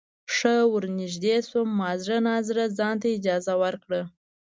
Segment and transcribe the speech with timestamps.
[0.35, 4.01] ښه ورنږدې شوم ما زړه نا زړه ځانته اجازه ورکړه.